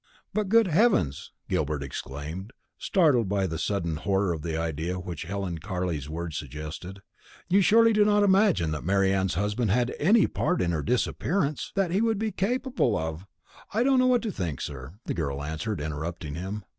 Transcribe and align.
"But, 0.33 0.49
good 0.49 0.65
Heavens!" 0.65 1.31
Gilbert 1.47 1.83
exclaimed, 1.83 2.53
startled 2.79 3.29
by 3.29 3.45
the 3.45 3.59
sudden 3.59 3.97
horror 3.97 4.33
of 4.33 4.41
the 4.41 4.57
idea 4.59 4.97
which 4.99 5.29
Ellen 5.29 5.59
Carley's 5.59 6.09
words 6.09 6.37
suggested, 6.37 7.03
"you 7.49 7.61
surely 7.61 7.93
do 7.93 8.03
not 8.03 8.23
imagine 8.23 8.71
that 8.71 8.83
Marian's 8.83 9.35
husband 9.35 9.69
had 9.69 9.93
any 9.99 10.25
part 10.25 10.59
in 10.59 10.71
her 10.71 10.81
disappearance? 10.81 11.71
that 11.75 11.91
he 11.91 11.99
could 12.01 12.17
be 12.17 12.31
capable 12.31 12.97
of" 12.97 13.27
"I 13.75 13.83
don't 13.83 13.99
know 13.99 14.07
what 14.07 14.23
to 14.23 14.31
think, 14.31 14.59
sir," 14.59 14.93
the 15.05 15.13
girl 15.13 15.43
answered, 15.43 15.79
interrupting 15.79 16.33
him. 16.33 16.63